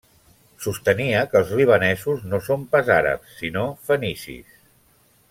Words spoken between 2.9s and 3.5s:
àrabs,